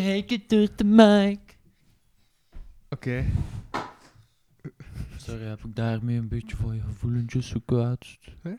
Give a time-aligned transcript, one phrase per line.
[0.00, 1.58] Heken door de mic.
[2.88, 3.24] Oké.
[5.16, 8.18] Sorry, heb ik daarmee een beetje van je gevoelentjes gekwetst?
[8.42, 8.50] Hè?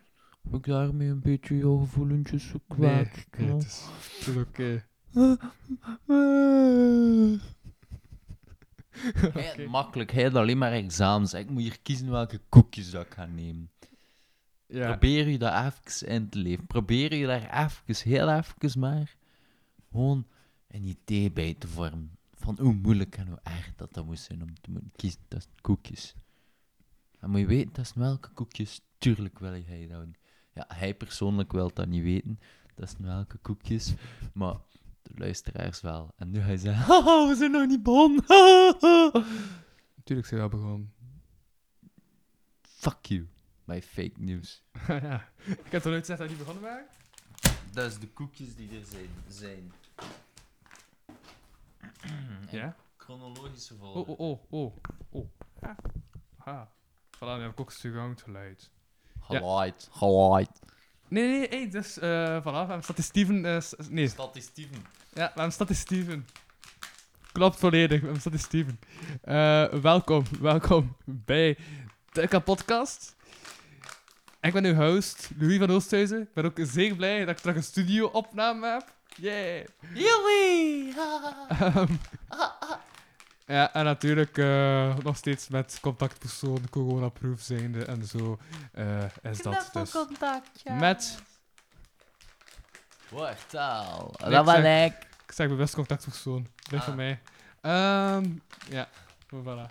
[0.44, 3.28] Heb ik daarmee een beetje je gevoelentjes Nee, gekwetst?
[3.38, 3.84] nee, het is,
[4.20, 4.86] het is oké.
[9.70, 11.34] Makkelijk, heel alleen maar examens.
[11.34, 13.70] Ik moet hier kiezen welke koekjes dat ik ga nemen.
[14.68, 14.88] Ja.
[14.88, 16.68] Probeer je daar even in te leven.
[16.68, 19.16] Probeer je daar even, heel even maar,
[19.92, 20.28] gewoon
[20.76, 22.18] een idee bij te vormen.
[22.34, 25.52] Van hoe moeilijk en hoe erg dat dat moet zijn om te moeten kiezen tussen
[25.62, 26.16] koekjes.
[27.20, 30.08] En moet je weten, dat zijn welke koekjes, tuurlijk wil hij dat.
[30.54, 32.40] Ja, hij persoonlijk wil dat niet weten,
[32.76, 33.94] dat zijn welke koekjes,
[34.34, 34.56] maar
[35.02, 36.14] de luisteraars wel.
[36.16, 38.24] En nu hij zegt, haha, we zijn nog niet begonnen.
[39.96, 40.94] Natuurlijk zijn we al begonnen.
[42.62, 43.28] Fuck you,
[43.64, 44.64] my fake news.
[44.88, 45.30] ja.
[45.46, 46.86] Ik heb toch nooit gezegd dat we niet begonnen waren?
[47.72, 49.10] Dat is de koekjes die er zijn.
[49.28, 49.72] zijn.
[52.52, 52.76] Ja.
[52.98, 54.12] Chronologische Oh, volgorde.
[54.18, 54.74] oh, oh, oh.
[55.10, 55.26] oh.
[55.62, 55.78] Ah.
[56.38, 56.62] Ah.
[57.16, 58.72] Voilà, nu heb ik ook stuurgang geluid.
[59.30, 59.38] ja.
[59.40, 59.90] Geluid.
[59.92, 60.50] Geluid.
[61.08, 64.44] Nee, nee, hey, dus, eh, voilà, we hebben staat Steven, eh, s- nee, Dat is
[64.44, 64.86] Steven.
[65.14, 66.28] ja, we hebben staat Steven.
[67.32, 68.80] Klopt volledig, we hebben staat Steven.
[69.22, 71.58] Eh, welkom, welkom bij
[72.12, 73.16] de Kapodcast.
[74.42, 76.22] Ik ben uw host, Louis van Oosthuizen.
[76.22, 78.95] Ik ben ook zeer blij dat ik terug een studio-opname heb.
[79.16, 79.66] Yeah!
[79.94, 80.94] Joey!
[81.60, 81.94] Ehm,
[83.46, 88.38] ja, en natuurlijk eh, nog steeds met contactpersoon, corona-proof zijnde en zo
[88.72, 89.92] eh, is dat dus.
[89.92, 90.72] contactje.
[90.74, 91.18] Met-
[93.10, 94.14] Wortel.
[94.18, 95.08] Nee, Dat ik was zeg- ik.
[95.28, 96.88] Ik zeg bewust contactpersoon, blijf Ah.
[96.88, 97.22] van mij.
[97.62, 98.32] Ehm
[98.70, 98.88] ja,
[99.36, 99.70] voilà.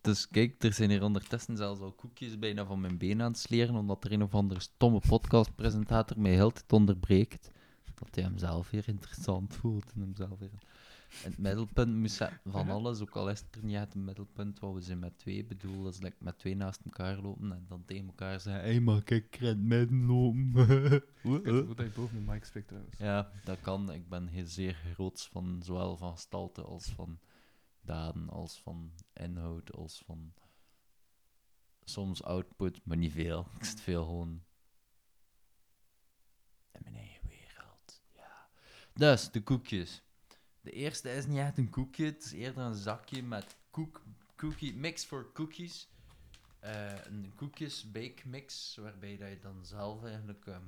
[0.00, 3.38] Dus kijk, er zijn hier ondertussen zelfs al koekjes bijna van mijn been aan het
[3.38, 7.50] sleren, omdat er een of andere stomme podcastpresentator mij heel tijd onderbreekt.
[7.94, 10.50] Dat hij hem zelf weer interessant voelt en hem zelf weer
[11.22, 14.74] het middelpunt moest zetten van alles, ook al is het er niet een middelpunt, wat
[14.74, 17.84] we zijn met twee bedoel, dat is like met twee naast elkaar lopen en dan
[17.84, 20.94] tegen elkaar zeggen, hé, hey, mag ik het midden lopen?
[21.22, 22.98] Ik dat je boven de mic spreekt trouwens.
[22.98, 23.92] Ja, dat kan.
[23.92, 27.18] Ik ben heel zeer groots van zowel van gestalte als van
[27.80, 30.32] daden, als van inhoud, als van
[31.84, 33.46] soms output, maar niet veel.
[33.58, 34.42] Ik zit veel gewoon
[36.72, 38.02] in mijn eigen wereld.
[38.12, 38.48] Ja.
[38.94, 40.02] Dus, de koekjes.
[40.66, 44.02] De eerste is niet echt een koekje, het is eerder een zakje met koek,
[44.36, 45.88] cookie, mix voor cookies.
[46.60, 50.66] Eh, een koekjes bake mix, waarbij dat je dan zelf eigenlijk ehm,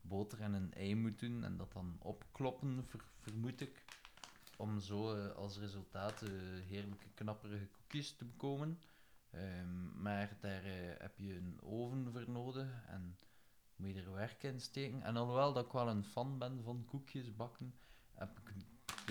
[0.00, 3.84] boter en een ei moet doen en dat dan opkloppen, ver- vermoed ik.
[4.56, 6.30] Om zo eh, als resultaat eh,
[6.68, 8.78] heerlijke knapperige koekjes te bekomen.
[9.30, 10.62] Ehm, maar daar
[10.98, 13.18] heb je een oven voor nodig en
[13.76, 15.02] moet je er werk in steken.
[15.02, 17.74] En alhoewel dat ik wel een fan ben van koekjes bakken,
[18.14, 18.54] heb ik,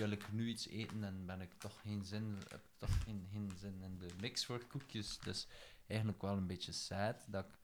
[0.00, 3.50] wil ik nu iets eten en ben ik toch geen zin, heb toch geen, geen
[3.56, 5.18] zin in de mix voor koekjes.
[5.18, 5.46] Dus
[5.86, 7.58] eigenlijk wel een beetje sad dat ik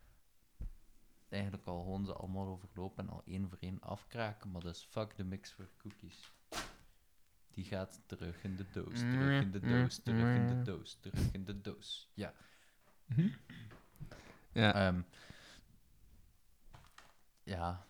[1.28, 4.50] eigenlijk al gewoon ze allemaal overloop en al één voor één afkraken.
[4.50, 6.32] Maar dus fuck de mix voor cookies.
[7.50, 11.32] Die gaat terug in de doos, terug in de doos, terug in de doos, terug
[11.32, 12.10] in de doos.
[12.14, 12.34] Ja.
[14.52, 15.02] Ja, Ehm,
[17.42, 17.86] ja,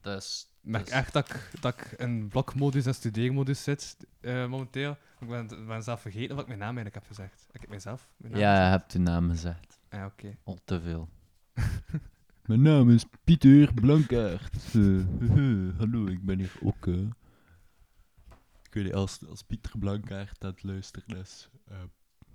[0.00, 0.54] dus...
[0.66, 4.96] ik merk dus- echt dat ik, dat ik in blokmodus en studeermodus zit eh, momenteel.
[5.20, 7.46] Ik ben, zelf vergeten wat ik mijn naam eigenlijk heb gezegd.
[7.52, 8.80] Ik heb mijzelf mijn naam Ja, je gezegd?
[8.80, 9.78] hebt uw naam gezegd.
[9.88, 10.36] Ah, oké.
[10.44, 11.08] Al te veel.
[12.46, 14.72] Mijn naam is Pieter Blankaert.
[15.78, 16.86] hallo, ik ben hier ook.
[16.86, 21.82] ik weet niet, als, als Pieter Blankaert aan het luisteren is, eh,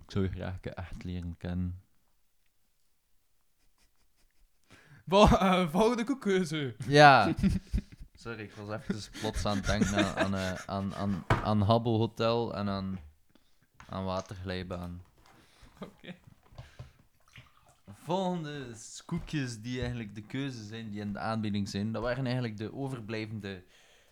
[0.03, 1.81] ik zou je graag echt leren kennen.
[5.07, 6.75] Vol- eh, volgende koekkeuze.
[6.87, 7.33] Ja.
[8.21, 11.97] Sorry, ik was even plots aan het denken aan, aan, eh, aan, aan, aan Habbo
[11.97, 12.99] Hotel en aan,
[13.89, 15.01] aan Waterglijbaan.
[15.79, 16.15] Oké.
[17.93, 18.75] Volgende
[19.05, 21.91] koekjes die eigenlijk de keuze zijn, die in de aanbieding zijn.
[21.91, 23.63] Dat waren eigenlijk de overblijvende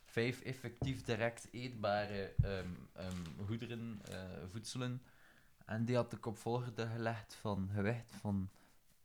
[0.05, 4.17] vijf effectief direct eetbare ehm, ehm, goederen, eh,
[4.51, 5.01] voedselen.
[5.65, 8.49] En die had ik op volgorde gelegd van gewicht van,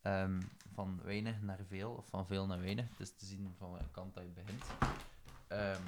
[0.05, 0.41] ehm,
[0.75, 2.89] van weinig naar veel, of van veel naar weinig.
[2.89, 4.65] Het is te zien van welke kant dat je begint.
[5.49, 5.83] Ehm,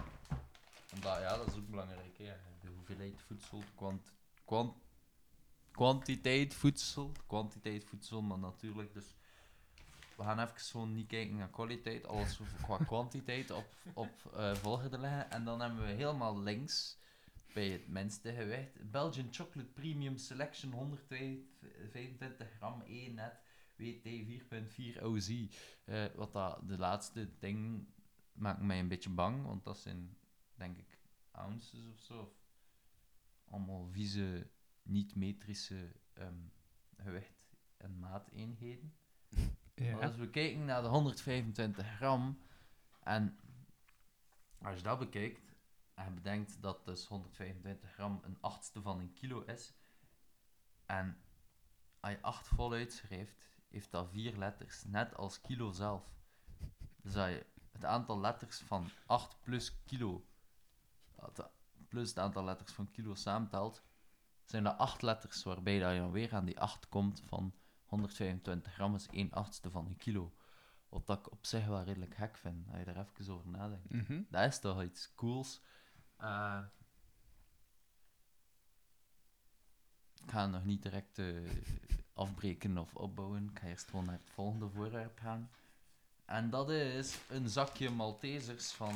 [0.95, 2.19] omdat, ja, dat is ook belangrijk.
[2.19, 2.33] Hè.
[2.61, 4.13] De hoeveelheid voedsel, kwant,
[4.45, 4.77] kwant,
[5.71, 8.95] kwantiteit voedsel, kwantiteit voedsel, maar natuurlijk.
[8.95, 9.15] Dus
[10.17, 14.99] we gaan even gewoon niet kijken naar kwaliteit, alles qua kwantiteit op, op eh volgorde
[14.99, 15.31] leggen.
[15.31, 16.99] En dan hebben we helemaal links
[17.55, 23.45] bij het minste gewicht Belgian Chocolate Premium Selection 125 gram 1 net
[23.77, 24.09] WT
[24.99, 25.47] 4.4 OZ.
[25.85, 27.89] Eh, wat dat, de laatste ding
[28.33, 30.17] maakt mij een beetje bang, want dat zijn
[30.55, 30.99] denk ik
[31.31, 32.21] ounces of zo.
[32.21, 34.51] Of allemaal vieze,
[34.83, 36.41] niet-metrische ehm,
[36.97, 38.95] gewicht- en maateenheden.
[39.79, 39.99] Ja.
[39.99, 42.39] als we kijken naar de 125 gram,
[43.03, 43.39] en
[44.63, 45.55] als je dat bekijkt,
[45.95, 49.75] en bedenkt dat dus 125 gram een achtste van een kilo is,
[50.87, 51.19] en
[52.01, 53.37] als je 8 voluit schrijft,
[53.69, 56.05] heeft dat 4 letters, net als kilo zelf.
[57.03, 60.27] Dus als je het aantal letters van 8 plus kilo,
[61.89, 63.83] plus het aantal letters van kilo samentelt,
[64.45, 67.55] zijn dat 8 letters, waarbij dat je dan weer aan die 8 komt van
[67.87, 70.35] 125 gram is 1 achtste van een kilo.
[70.89, 73.91] Wat dat ik op zich wel redelijk gek vind, als je daar even over nadenkt.
[73.91, 74.23] Mhm.
[74.31, 75.63] Dat is toch iets cools.
[76.17, 76.63] Eh,
[80.15, 81.27] ik ga nog niet direct eh,
[82.13, 83.49] afbreken of opbouwen.
[83.51, 85.51] Ik ga eerst gewoon naar het volgende voorwerp gaan.
[86.25, 88.95] En dat is een zakje Maltesers van...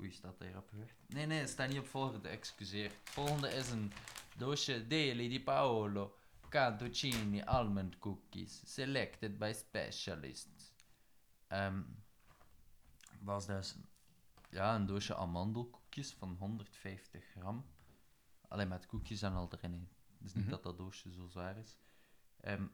[0.00, 0.94] Oei, staat daar op gewicht?
[1.06, 2.90] Nee, nee, het staat niet op volgende, excuseer.
[2.90, 3.92] Het volgende is een
[4.36, 6.18] doosje Deli di Paolo
[6.48, 10.72] Cantuccini Almond Cookies, selected by specialists.
[13.20, 13.76] Dat is dus
[14.50, 17.64] ja, een doosje amandelkoekjes van 150 gram.
[18.48, 19.88] Alleen met koekjes en al erin.
[20.18, 20.50] Dus niet Mhm.
[20.52, 21.78] dat dat doosje zo zwaar is.
[22.40, 22.66] Ehm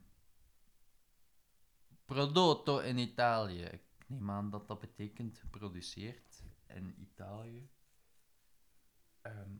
[2.05, 3.63] prodotto in Italië.
[3.63, 7.69] Ik neem aan dat dat betekent geproduceerd in Italië.
[9.21, 9.57] Ehm,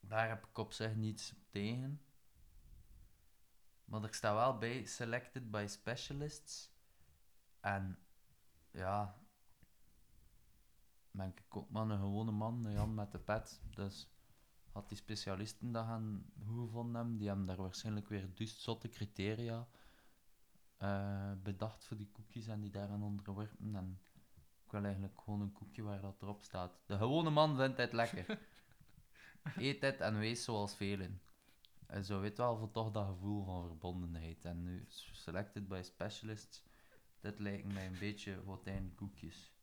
[0.00, 2.02] daar heb ik op zich niets tegen.
[3.84, 6.72] Maar er staat wel bij selected by specialists.
[7.60, 7.98] En
[8.70, 9.22] ja,
[11.10, 13.62] ben ik ook maar een gewone man, een Jan met de pet.
[13.70, 14.08] Dus
[14.74, 18.88] had die specialisten dat gaan goed gevonden hebben, die hebben daar waarschijnlijk weer dus zotte
[18.88, 19.68] criteria
[20.76, 23.74] eh, bedacht voor die koekjes en die daaraan onderworpen.
[23.74, 24.00] En
[24.64, 26.80] ik wil eigenlijk gewoon een koekje waar dat erop staat.
[26.86, 28.38] De gewone man vindt het lekker.
[29.56, 31.20] Eet het en wees zoals velen.
[31.86, 34.44] En zo weet wel voor toch dat gevoel van verbondenheid.
[34.44, 36.64] En nu, selected by specialists,
[37.20, 39.53] dit lijkt mij een beetje Hotijn koekjes.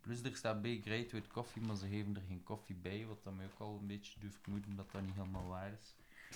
[0.00, 3.24] Plus er staat bij Great with Coffee, maar ze geven er geen koffie bij, wat
[3.24, 5.94] dan mij ook al een beetje doet vermoeden dat dat niet helemaal waar is.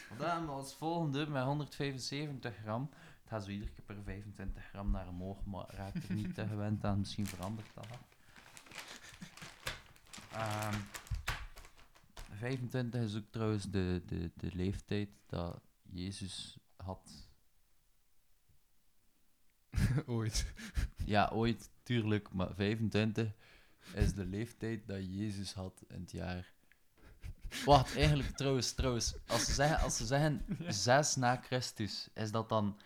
[0.09, 2.91] Want dan als volgende met 175 gram.
[2.93, 6.47] Het gaat zo iedere keer per 25 gram naar omhoog, maar raakt er niet te
[6.47, 6.99] gewend aan.
[6.99, 7.87] Misschien verandert dat.
[7.89, 7.99] wel.
[10.33, 10.75] Ehm
[12.45, 17.29] 25 is ook trouwens de, de, de leeftijd dat Jezus had.
[20.07, 20.53] Ooit.
[21.05, 23.33] Ja, ooit, tuurlijk, maar 25
[23.95, 26.53] is de leeftijd dat Jezus had in het jaar.
[27.65, 32.49] Wacht, eigenlijk trouwens, trouwens, als ze zeggen, als ze zeggen 6 na Christus, is dat
[32.49, 32.81] dan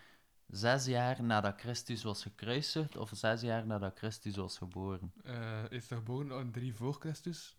[0.46, 5.12] 6 jaar nadat Christus was gekruisigd of 6 jaar nadat Christus was geboren?
[5.24, 7.56] Eh, is er geboren aan 3 voor Christus?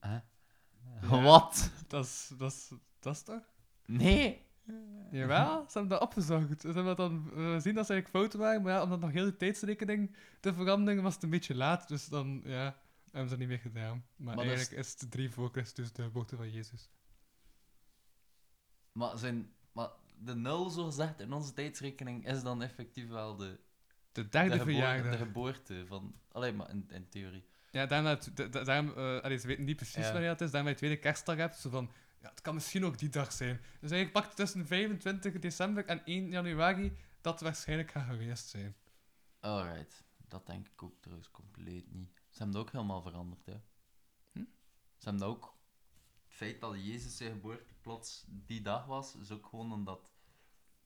[0.00, 0.24] Ja.
[1.00, 1.70] Wat?
[1.88, 3.42] Dat is, dat is, dat is toch?
[3.86, 4.46] Nee,
[5.10, 6.60] Jawel, ze hebben dat opgezocht.
[6.60, 9.00] Ze hebben dat dan eh, zien dat ze eigenlijk fouten waren, maar ja, om dat
[9.00, 11.88] nog heel de tijdsrekening te veranderen, was het een beetje laat.
[11.88, 14.04] Dus dan, ja, hebben ze dat niet meer gedaan.
[14.16, 16.90] Maar, Maar dat is- eigenlijk is het drie voor Christus de geboorte van Jezus.
[18.92, 19.88] Maar, zijn, maar
[20.18, 23.60] de nul, zo gezegd, in onze tijdsrekening is dan effectief wel de,
[24.12, 25.10] De de, derde verjaardag.
[25.12, 26.14] de geboorte van...
[26.32, 27.44] Alleen maar in, in theorie.
[27.70, 30.12] Ja, daarom, dat, daarom eh, allee, ze weten niet precies Ja.
[30.12, 31.56] wanneer het is, daarom je tweede kerstdag hebt.
[31.56, 31.90] Zo van,
[32.22, 33.60] ja, het kan misschien ook die dag zijn.
[33.80, 38.76] Dus eigenlijk pakt tussen 25 december en 1 januari dat waarschijnlijk gaat geweest zijn.
[39.40, 40.04] Alright.
[40.28, 42.12] Dat denk ik ook trouwens compleet niet.
[42.14, 43.60] Ze hebben dat ook helemaal veranderd, hè.
[44.32, 44.44] Hm?
[44.96, 45.60] Ze hebben dat ook...
[46.24, 50.10] Het feit dat Jezus zijn geboorte plots die dag was, is ook gewoon omdat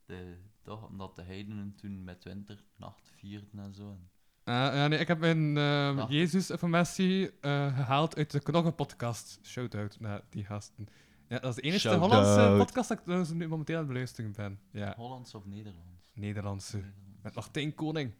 [0.05, 3.90] de, toch, omdat de heidenen toen met winternacht vierden en zo.
[3.90, 4.11] En
[4.47, 6.05] Ah, ja, nee, ik heb mijn eh.
[6.09, 9.38] Jezus-informatie eh, gehaald uit de Knoggen-podcast.
[9.43, 10.88] Shout-out naar die gasten.
[11.28, 11.95] Ja, dat is de enige.
[11.95, 14.61] Hollandse podcast dat ik nu momenteel aan het beluisteren ben.
[14.71, 16.12] Ja, Hollands of Nederlands?
[16.14, 16.76] Nederlandse.
[16.76, 17.23] Nederlands.
[17.23, 18.14] Met Martijn Koning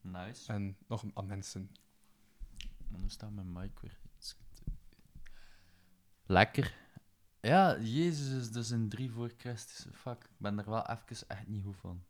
[0.00, 0.52] Nice.
[0.52, 1.70] en nog een mensen.
[2.92, 4.00] En hoe staat mijn mic weer?
[6.26, 6.74] Lekker.
[7.40, 9.86] Ja, Jezus is dus in 3 voor Christus.
[9.92, 12.04] Fuck, ik ben er wel even echt niet goed van.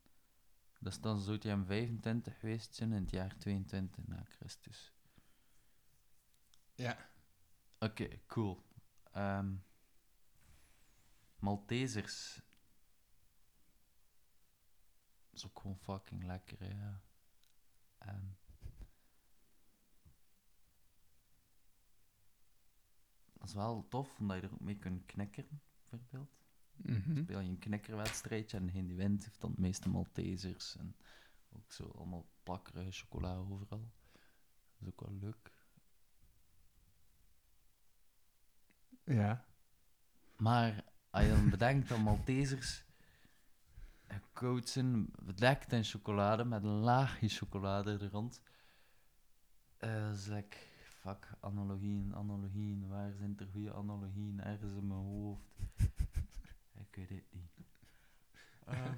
[0.80, 4.92] Dus dan zou hij hem 25 geweest zijn in het jaar 22 na Christus.
[6.74, 6.96] Ja.
[7.78, 8.62] Oké, cool.
[9.12, 9.54] Ehm
[11.42, 12.40] Maltesers.
[15.30, 17.02] is ook gewoon fucking lekker, hè, ja.
[17.98, 18.26] Ehm
[23.32, 26.30] dat is wel tof, omdat je er ook mee kunt knikkeren, bijvoorbeeld.
[26.76, 27.22] Mhm.
[27.22, 30.76] Speel je een knikkerwedstrijdje en degene die wint heeft dan het meeste Maltesers.
[30.76, 30.96] En
[31.52, 33.92] ook zo allemaal plakkerige chocola overal.
[34.12, 35.52] Dat is ook wel leuk.
[39.04, 39.44] Ja.
[40.36, 42.84] Maar als je dan bedenkt dat Maltesers
[44.06, 48.40] gecoacht zijn, bedekt in chocolade, met een laagje chocolade er rond.
[49.76, 55.58] Dat is like, fuck, analogieën, analogieën, waar zijn er goede analogieën ergens in mijn hoofd?
[56.74, 57.66] Ik weet het niet.
[58.66, 58.94] Ehm.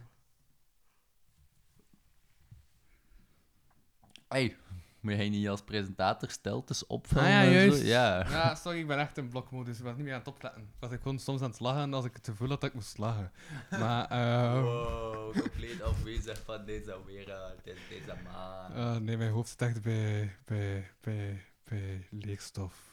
[4.28, 4.56] Hey,
[5.05, 7.29] moet jij niet als presentator steltes opvallen?
[7.29, 7.51] Ah ja, zo?
[7.51, 7.83] juist.
[7.83, 8.29] Ja.
[8.31, 9.79] Ja, sorry, ik ben echt in blokmodus.
[9.79, 10.63] Ik was niet meer aan het opletten.
[10.63, 12.75] Ik was ik gewoon soms aan het lachen als ik het gevoel had dat ik
[12.75, 13.33] moest lachen.
[13.81, 18.73] Maar, eh Wow, compleet afwezig van deze wereld, deze, deze man.
[18.73, 22.93] eh, nee, mijn hoofd zit echt bij, bij, bij, bij leerstof.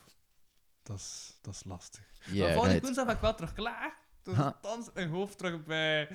[0.84, 2.04] Dat is, dat is lastig.
[2.26, 2.82] maar Ja, volgende right.
[2.84, 3.98] woensdag ben ik wel terug klaar.
[4.24, 6.10] Dus zit mijn hoofd terug bij,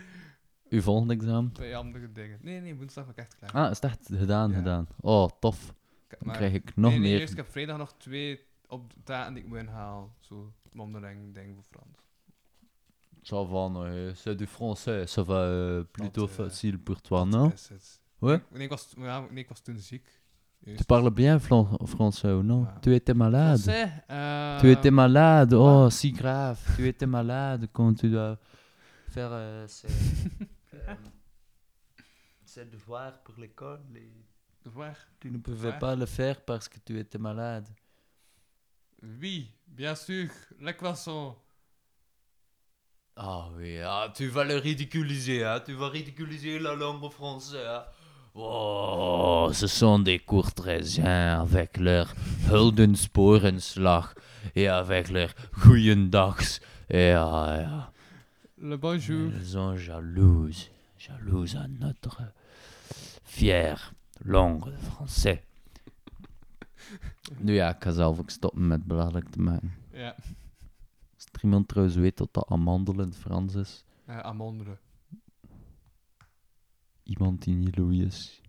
[0.69, 1.53] Uw volgende examen?
[1.53, 2.39] bij andere dingen.
[2.43, 3.65] Nee, nee, woensdag ben ik echt klaar.
[3.65, 4.57] Ah, is het echt gedaan, Ja.
[4.57, 4.89] gedaan.
[5.01, 5.75] Oh, tof.
[6.21, 7.21] Dan krijg ik nog nee, nee, meer.
[7.21, 10.11] Eerst, ik heb vrijdag nog twee opdrachten die ik moet inhalen.
[10.21, 12.05] Zo, mondeling ding voor Frans.
[13.23, 17.25] Ça va, non, c'est du français, ça va euh, plutôt Dat, eh, facile pour toi,
[17.25, 17.53] non?
[18.19, 18.41] Ouais?
[18.51, 20.21] Nee, ik was, ja, nee, ik was toen ziek.
[20.65, 22.63] Tu parles bien français ou non?
[22.63, 22.79] Ja.
[22.81, 23.59] Tu étais malade?
[23.59, 26.59] Français, euh, Tu étais malade, oh, si grave.
[26.77, 28.39] Tu étais malade quand tu dois
[29.09, 29.89] faire euh, ces,
[30.75, 30.95] euh,
[32.45, 33.81] ces devoirs pour l'école.
[33.93, 34.25] les-
[35.21, 37.69] Tu ne pouvais pas le faire parce que tu étais malade.
[39.21, 40.29] Oui, bien sûr.
[40.61, 41.37] Le croissant.
[43.17, 45.63] Ah oui, ah, tu vas le ridiculiser, hein?
[45.65, 47.67] tu vas ridiculiser la langue française.
[47.67, 47.85] Hein?
[48.35, 52.15] Oh, ce sont des courtesiens avec leur
[52.53, 54.05] huldensporenslag
[54.55, 55.31] et avec leur
[55.65, 56.61] goeiedags.
[56.91, 57.93] Ja, ja.
[58.59, 59.31] Le bonjour.
[59.35, 62.21] Elles sont jalouses, jalouses à notre
[63.25, 63.95] fière
[64.27, 65.39] langue français.
[67.39, 69.75] Nu ja, ik ga zelf ook stoppen met belachelijk te maken.
[69.93, 70.15] Ja,
[71.15, 74.79] Als er iemand trouwens weet wat dat amandel in het Frans is, uh, amandelen.
[77.03, 78.41] iemand die niet Louis is,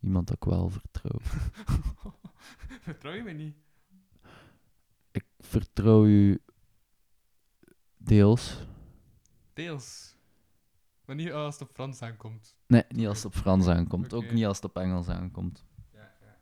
[0.00, 1.18] iemand dat ik wel vertrouw.
[2.82, 3.56] Vertrouw je me niet?
[5.10, 6.42] Ik vertrouw u
[7.96, 8.66] deels.
[9.52, 10.11] Deels.
[11.12, 12.56] Maar niet als het op Frans aankomt.
[12.66, 15.64] Nee, niet als het op Frans aankomt, ook niet als het op Engels aankomt.
[15.92, 16.38] Ja, ja,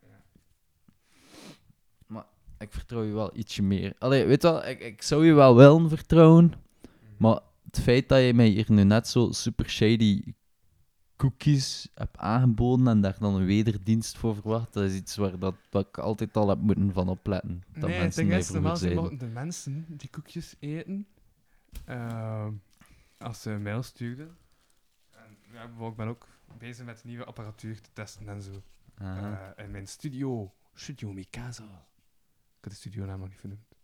[2.07, 2.25] ja.
[2.57, 3.95] Ik vertrouw je wel ietsje meer.
[3.97, 6.53] Allee, weet wel, ik, ik zou je wel willen vertrouwen,
[7.17, 10.33] maar het feit dat je mij hier nu net zo super shady
[11.15, 15.55] cookies hebt aangeboden en daar dan een wederdienst voor verwacht, dat is iets waar dat,
[15.69, 17.63] wat ik altijd al heb moeten van opletten.
[17.73, 21.07] Dat nee, het mensen ding mij is, normaal de mensen die koekjes eten,
[21.85, 22.51] ehm,
[23.17, 24.39] als ze een mail stuurden.
[25.51, 26.27] Ja, ik ben ook
[26.57, 28.63] bezig met nieuwe apparatuur te testen en zo.
[28.95, 31.63] Eh, in mijn studio, Studio Mikasa.
[31.63, 33.75] Ik had de studio naam nog niet vernoemd.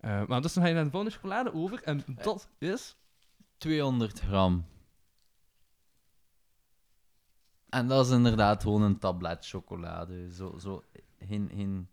[0.00, 2.96] Eh, maar dus dan ga je naar de volgende chocolade over en dat is...
[3.56, 4.66] 200 gram
[7.68, 10.32] En dat is inderdaad gewoon een tablet chocolade.
[10.32, 10.84] Zo, zo,
[11.18, 11.88] geen, geen,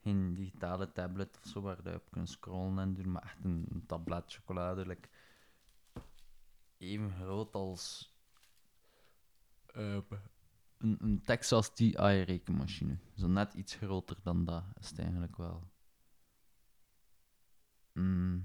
[0.00, 3.66] geen digitale tablet of zo waar je op kunt scrollen en doen, maar echt een,
[3.70, 4.86] een tablet chocolade.
[4.86, 5.08] Like,
[6.78, 8.14] even groot als
[9.74, 9.98] eh,
[10.78, 12.98] een, een Texas TI rekenmachine.
[13.16, 15.70] Zo net iets groter dan dat is het eigenlijk wel.
[17.92, 18.44] Mm.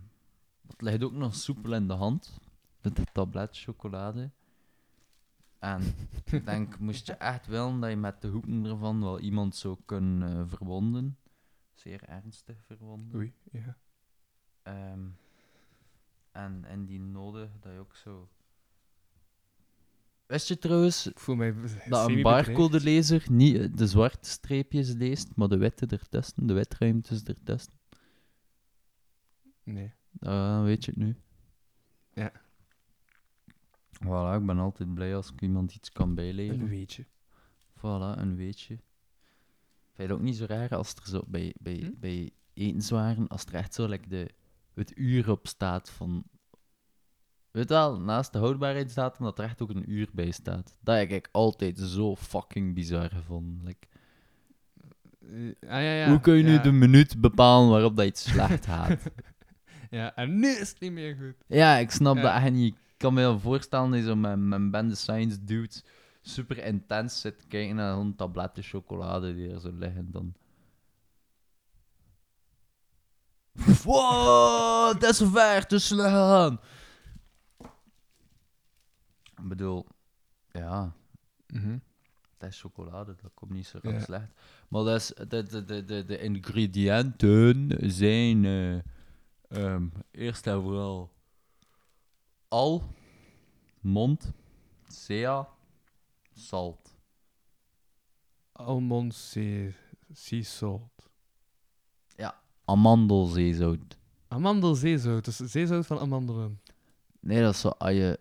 [0.67, 2.39] Het ligt ook nog soepel in de hand,
[2.81, 4.31] de tablet chocolade.
[5.59, 5.81] En
[6.25, 9.77] ik denk, moest je echt willen dat je met de hoeken ervan wel iemand zou
[9.85, 11.17] kunnen eh, verwonden.
[11.73, 13.15] Zeer ernstig verwonden.
[13.15, 13.77] Oei, ja.
[14.61, 15.07] Ehm,
[16.31, 18.29] en, en die noden dat je ook zo.
[20.27, 21.03] Wist je trouwens
[21.89, 27.23] dat een barcodelezer niet eh, de zwarte streepjes leest, maar de witte ertussen, de witruimtes
[27.23, 27.73] ertussen?
[29.63, 29.93] Nee.
[30.11, 31.15] Dan weet je het nu.
[32.13, 32.31] Ja.
[34.03, 36.59] Voilà, ik ben altijd blij als ik iemand iets kan bijleren.
[36.59, 37.05] Een weetje.
[37.77, 38.75] Voilà, een weetje.
[38.75, 41.91] Vind je het ook niet zo raar als er zo bij, bij, Hm?
[41.99, 44.29] bij etenswaren, als er echt zo like de,
[44.73, 46.23] het uur op staat van...
[47.55, 50.75] Weet wel, naast de houdbaarheidsdatum dat er echt ook een uur bij staat.
[50.81, 53.61] Dat heb ik altijd zo fucking bizar gevonden.
[53.63, 53.87] Like,
[55.21, 56.09] Eh, ah, ja, ja.
[56.09, 58.97] hoe kun je nu de minuut bepalen waarop dat iets slecht gaat?
[59.89, 61.35] Ja, en nu is het niet meer goed.
[61.47, 62.75] ja, ik snap dat echt niet.
[62.75, 65.83] Ik kan me wel voorstellen dat je zo met, met bende science dudes
[66.21, 70.33] super intens zit kijken naar een tabletten chocolade die er zo liggen dan.
[73.83, 76.59] Wow, dat is ver te slaan.
[79.37, 79.85] Ik bedoel,
[80.51, 80.93] ja,
[81.47, 81.77] Mhm.
[82.37, 83.99] dat is chocolade, dat komt niet zo Ja.
[83.99, 84.31] slecht.
[84.69, 88.75] Maar dat is, de, de, de, de, de ingrediënten zijn eh,
[89.47, 91.11] ehm, eerst en vooral
[92.47, 92.83] al,
[93.81, 94.31] mond,
[94.87, 95.47] sea,
[96.33, 96.93] salt.
[98.51, 99.71] Almond sea,
[100.43, 101.09] salt.
[102.67, 103.97] Amandelzeezout.
[104.27, 106.61] Amandelzeezout, dus zeezout van amandelen.
[107.19, 108.19] Nee, dat is zo je...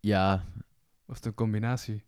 [0.00, 0.44] Ja,
[1.06, 2.02] Of het een combinatie.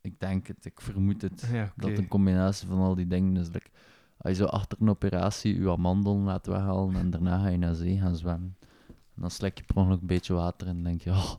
[0.00, 1.48] ik denk het, ik vermoed het.
[1.52, 1.72] Ja, oké.
[1.76, 3.46] Dat het een combinatie van al die dingen is.
[3.46, 3.70] Like,
[4.16, 7.74] als je zo achter een operatie je amandelen laat weghalen en daarna ga je naar
[7.74, 8.56] zee gaan zwemmen.
[8.88, 11.34] En dan slik je per ongeluk een beetje water en denk je, oh,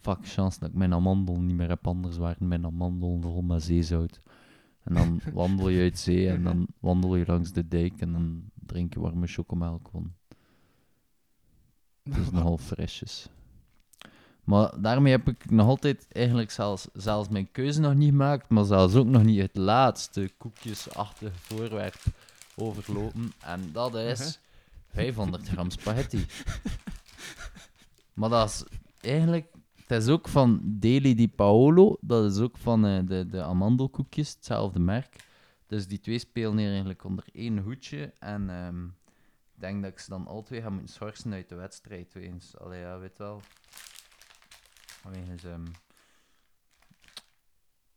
[0.00, 3.62] fuck, chance dat ik mijn amandel niet meer heb, anders waren mijn amandelen vol met
[3.62, 4.20] zeezout.
[4.82, 8.50] En dan wandel je uit zee en dan wandel je langs de dijk en dan
[8.54, 9.88] drink je warme chocomelk.
[9.90, 10.08] Want
[12.02, 13.28] het is nogal frisjes.
[14.44, 18.64] Maar daarmee heb ik nog altijd eigenlijk zelfs, zelfs mijn keuze nog niet gemaakt, maar
[18.64, 22.02] zelfs ook nog niet het laatste koekjesachtige voorwerp
[22.56, 23.32] overlopen.
[23.40, 24.40] En dat is
[24.88, 26.26] 500 gram spaghetti.
[28.14, 28.64] maar dat is
[29.00, 29.46] eigenlijk,
[29.86, 34.32] het is ook van Deli di Paolo, dat is ook van eh, de, de amandelkoekjes,
[34.32, 35.16] hetzelfde merk.
[35.66, 38.12] Dus die twee spelen hier eigenlijk onder één hoedje.
[38.18, 38.84] En ehm,
[39.54, 42.12] ik denk dat ik ze dan alle twee ga moeten schorsen uit de wedstrijd.
[42.12, 43.40] Weens, allee, ja, weet wel.
[45.02, 45.66] Wegens, ehm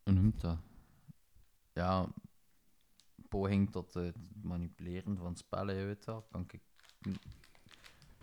[0.04, 0.58] hoe noemt dat?
[1.74, 2.08] Ja,
[3.30, 6.28] poging tot het manipuleren van spellen, je weet wel.
[6.32, 6.62] Kan ik,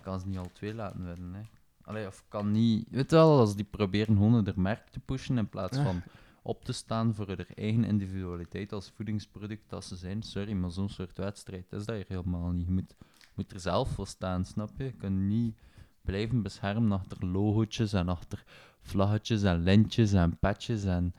[0.00, 1.42] kan ze niet al twee laten winnen, hè.
[1.82, 2.88] Allee, of kan niet...
[2.90, 6.02] Weet wel, als die proberen gewoon er merk te pushen in plaats van
[6.42, 10.22] op te staan voor hun eigen individualiteit als voedingsproduct dat ze zijn.
[10.22, 12.66] Sorry, maar zo'n soort wedstrijd is dat hier helemaal niet.
[12.66, 12.94] Je moet,
[13.34, 14.84] moet er zelf voor staan, snap je?
[14.84, 15.58] Je kunt niet
[16.02, 18.44] blijven beschermen achter logootjes en achter
[18.80, 21.14] vlaggetjes en lintjes en petjes en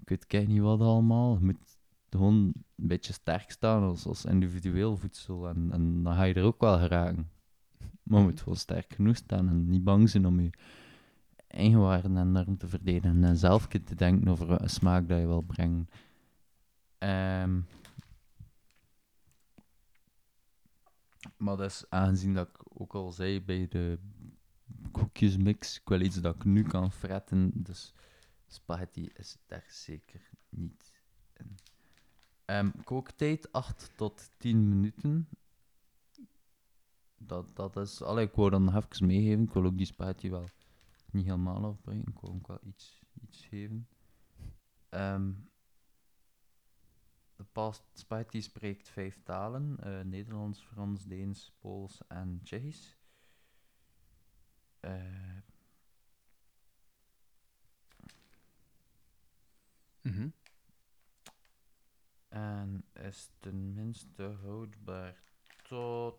[0.00, 1.38] ik weet kijk niet wat allemaal.
[1.38, 1.78] Je moet
[2.10, 6.44] gewoon een beetje sterk staan als, als individueel voedsel en, en dan ga je er
[6.44, 7.30] ook wel geraken.
[8.02, 10.50] Maar je moet gewoon sterk genoeg staan en niet bang zijn om je
[11.46, 15.26] eigen waarden en normen te verdedigen en zelf te denken over een smaak dat je
[15.26, 15.88] wil brengen.
[16.98, 17.60] Ehm,
[21.36, 23.98] maar dat is aangezien dat ik ook al zei bij de
[24.92, 27.94] koekjesmix, ik wil iets dat ik nu kan fretten, dus
[28.46, 31.56] spaghetti is daar zeker niet in.
[32.44, 35.28] Ehm, kooktijd 8 tot 10 minuten.
[37.16, 38.02] Dat, dat is...
[38.02, 39.42] Allee, ik wou dan nog even meegeven.
[39.42, 40.48] Ik wil ook die spaghetti wel
[41.10, 42.06] niet helemaal afbrengen.
[42.06, 43.88] Ik wou ook wel iets, iets geven.
[44.88, 45.32] Ehm,
[47.36, 49.76] de past spaghetti spreekt vijf talen.
[49.80, 52.98] eh, Nederlands, Frans, Deens, Pools en Tsjechisch.
[54.84, 55.24] Eh,
[60.04, 60.28] Mhm.
[62.28, 65.22] En is tenminste houdbaar
[65.68, 66.14] tot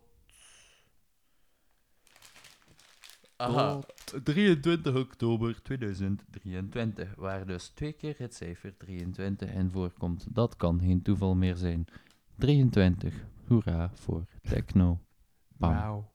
[3.36, 3.80] Aha,
[4.22, 10.34] 23 oktober 2023, waar dus twee keer het cijfer 23 in voorkomt.
[10.34, 11.86] Dat kan geen toeval meer zijn.
[12.34, 15.00] 23, hoera voor techno.
[15.48, 16.08] Bam.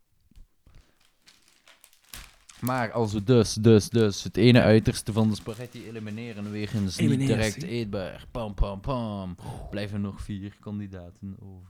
[2.62, 7.08] Maar als we dus, dus, dus het ene uiterste van de spaghetti elimineren wegens niet
[7.08, 7.70] Elimineren, direct zie.
[7.70, 9.36] eetbaar, pam pam pam,
[9.70, 11.70] blijven nog vier kandidaten over.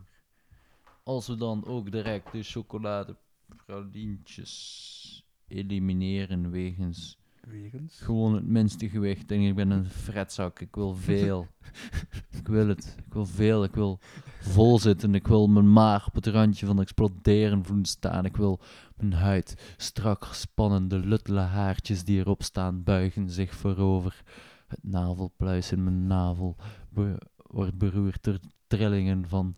[1.04, 8.00] Als we dan ook direct de chocoladepralientjes elimineren wegens Wegens.
[8.00, 9.56] gewoon het minste gewicht en ik.
[9.56, 11.48] Ben een fretzak, ik wil veel.
[12.40, 14.00] ik wil het, ik wil veel, ik wil
[14.42, 18.60] vol zitten, ik wil mijn maag op het randje van exploderen voelen staan, ik wil
[18.98, 24.24] mijn huid strak gespannen, de luttele haartjes die erop staan buigen zich voorover.
[24.68, 26.56] Het navelpluis in mijn navel
[26.90, 29.56] be- wordt beroerd door trillingen van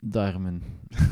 [0.00, 0.62] darmen.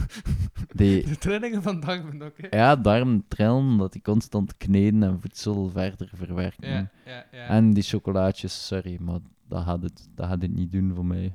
[0.75, 2.57] Die, De trillingen van darmen ook, hè?
[2.57, 6.69] ja, darmen trillen omdat die constant kneden en voedsel verder verwerken.
[6.69, 7.47] Ja, ja, ja.
[7.47, 9.19] En die chocolaatjes, sorry, maar
[9.49, 11.35] dat gaat, het, dat gaat het niet doen voor mij.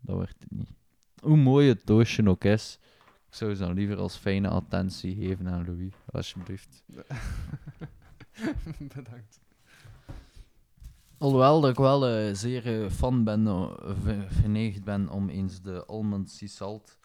[0.00, 0.68] Dat wordt het niet.
[1.22, 2.78] Hoe mooi het doosje ook is,
[3.28, 6.82] ik zou ze dan liever als fijne attentie geven aan Louis, alsjeblieft.
[8.94, 9.40] Bedankt.
[11.20, 13.70] Alhoewel dat ik wel eh, zeer eh, fan ben, uh,
[14.28, 16.98] verneigd ben om eens de Almond Sea Salt.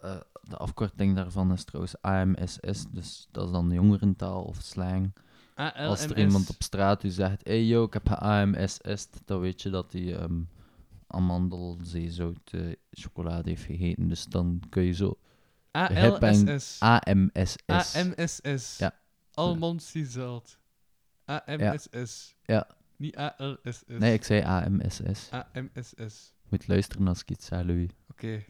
[0.00, 5.12] eh, de afkorting daarvan is trouwens AMSS, dus dat is dan jongerentaal of slang.
[5.54, 9.70] Als er iemand op straat u zegt, hey yo, ik heb AMSS, dan weet je
[9.70, 10.42] dat hij ehm
[11.06, 14.08] amandelzeezout eh, chocolade heeft gegeten.
[14.08, 15.18] Dus dan kun je zo
[15.70, 16.80] ALSS.
[16.80, 17.56] AMSS.
[17.66, 18.78] AMSS.
[18.78, 18.92] Ja.
[19.34, 20.58] Almond Sea Salt.
[21.26, 22.34] AMSS.
[22.42, 22.66] Ja.
[22.96, 23.82] Niet ALSS.
[23.86, 25.30] Nee, ik zei AMSS.
[25.30, 26.32] AMSS.
[26.48, 27.90] Moet luisteren als ik iets zeg, Louis.
[28.10, 28.44] Oké.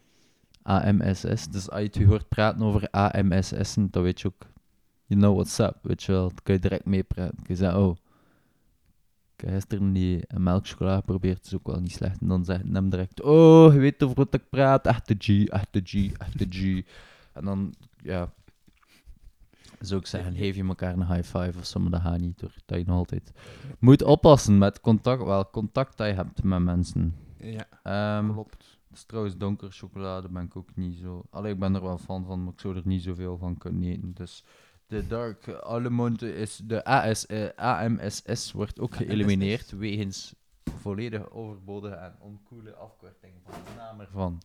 [0.62, 1.48] AMSS.
[1.48, 4.46] Dus als je het hoort praten over AMSS'en, dan weet je ook,
[5.06, 6.28] you know what's up, weet je wel.
[6.28, 7.38] Dan kun je direct meepraten.
[7.46, 7.96] Je zeggen, oh,
[9.36, 12.20] ik heb gisteren die melkchocolade geprobeerd, is ook wel niet slecht.
[12.20, 15.44] En dan zegt hij hem direct, oh, je weet over wat ik praat, echte G,
[15.44, 16.82] echte G, echte G.
[17.32, 18.32] En dan, ja,
[19.80, 22.40] zou ik zeggen, geef je elkaar een high five of zo, maar dat gaat niet,
[22.40, 22.54] hoor.
[22.66, 23.32] Dat je nog altijd
[23.78, 27.14] moet oppassen met contact, wel contact dat je hebt met mensen.
[27.38, 28.78] Ja, Ehm, klopt.
[28.88, 31.24] het is trouwens donker chocolade, ben ik ook niet zo.
[31.30, 33.82] Allee, ik ben er wel fan van, maar ik zou er niet zoveel van kunnen
[33.82, 34.12] eten.
[34.14, 34.44] Dus
[34.86, 40.34] de dark almond is, de AS, eh, AMSS wordt ook geëlimineerd wegens
[40.80, 44.40] volledig overbodige en oncoole afkorting van de naam ervan.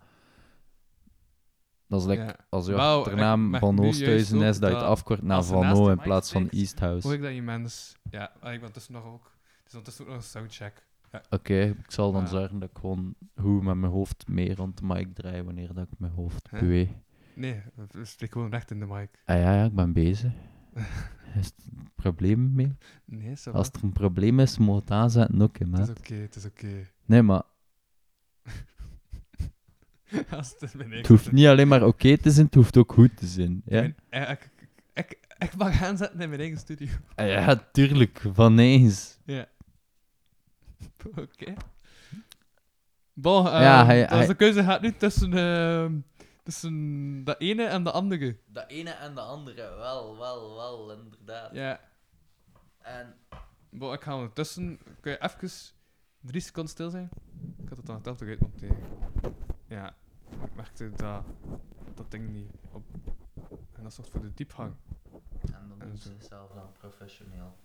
[1.91, 2.35] Dat is like Ja.
[2.49, 5.85] als je Wauw, achternaam van Oosthuizen is, dat je het dat afkort naar Van O
[5.85, 7.07] de in plaats van spreekt, Easthouse.
[7.07, 7.95] Hoor ik dat je mens...
[8.09, 9.31] Ja, ik ben tussen nog ook...
[9.57, 10.85] Het is ondertussen ook nog een soundcheck.
[11.29, 12.27] Oké, ik zal dan Ja.
[12.27, 15.83] zorgen dat ik gewoon hoe met mijn hoofd meer rond de mic draai wanneer dat
[15.91, 16.89] ik mijn hoofd beweeg.
[17.35, 19.09] Nee, we spreek gewoon recht in de mic.
[19.25, 20.31] Ah ja, ja, ik ben bezig.
[21.39, 22.73] Is er een probleem mee?
[23.05, 23.33] Nee.
[23.51, 26.45] Als er een probleem is, moet het aanzetten ook, hè, Het is oké, het is
[26.45, 26.87] oké.
[27.05, 27.41] Nee, maar
[30.37, 33.17] Als het mijn het hoeft niet alleen maar oké te zijn, het hoeft ook goed
[33.17, 33.61] te zijn.
[33.65, 34.49] Ja, ik, ik,
[34.93, 36.87] ik, ik mag aanzetten in mijn eigen studio.
[37.15, 39.17] Ah ja tuurlijk, van eens.
[39.25, 39.45] Ja.
[41.15, 41.53] Oké.
[43.13, 45.99] Bon, Ja, ehm, hij- dus hij- de keuze gaat nu tussen, ehm,
[46.43, 48.37] tussen de ene en de andere.
[48.45, 51.53] De ene en de andere, wel, wel, wel, inderdaad.
[51.53, 51.79] Ja.
[52.79, 53.13] En
[53.69, 54.79] Bon, ik ga ondertussen...
[54.99, 55.49] Kun je even
[56.21, 57.09] drie seconden stil zijn?
[57.63, 58.77] Ik had het aan het tafel uitmonteren.
[59.67, 59.95] Ja.
[60.43, 61.23] Ik merkte dat
[61.95, 62.83] dat ding niet op...
[63.75, 64.73] En dat zorgt voor de diepgang.
[65.41, 67.57] En dan doen ze zichzelf dan professioneel.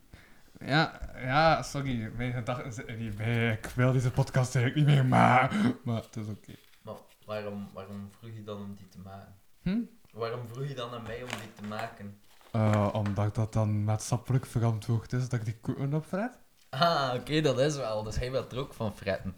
[0.59, 2.11] Ja, ja, sorry.
[2.17, 3.53] Mijn gedachten zitten niet bij.
[3.53, 5.55] Ik wil deze podcast eigenlijk niet meer, maar...
[5.85, 6.53] Maar het is oké.
[6.83, 9.35] Maar waarom, waarom vroeg je dan om die te maken?
[9.63, 9.81] Hm?
[10.13, 12.21] Waarom vroeg je dan aan mij om die te maken?
[12.53, 16.39] Eh, omdat dat dan maatschappelijk verantwoord is dat ik die koeken opfret.
[16.69, 18.03] Ah, oké, dat is wel.
[18.03, 19.35] Dus hij wil er ook van fretten.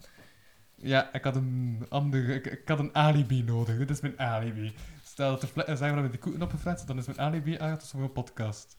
[0.80, 2.34] Ja, ik had een andere...
[2.34, 3.78] Ik, ik had een alibi nodig.
[3.78, 4.74] Dit is mijn alibi.
[5.02, 8.02] Stel dat er zijn we met die koeken opgefret, dan is mijn alibi eigenlijk voor
[8.02, 8.76] een podcast.